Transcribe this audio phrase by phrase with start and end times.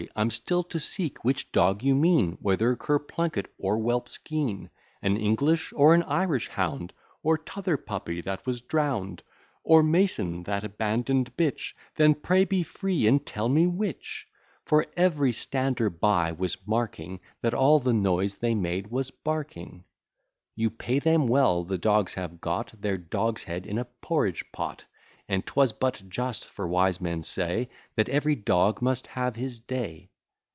[0.15, 4.71] I'm still to seek, which dog you mean; Whether cur Plunkett, or whelp Skean,
[5.03, 9.21] An English or an Irish hound; Or t'other puppy, that was drown'd;
[9.63, 14.27] Or Mason, that abandon'd bitch: Then pray be free, and tell me which:
[14.65, 19.83] For every stander by was marking, That all the noise they made was barking.
[20.55, 24.83] You pay them well, the dogs have got Their dogs head in a porridge pot:
[25.29, 30.09] And 'twas but just; for wise men say, That every dog must have his day.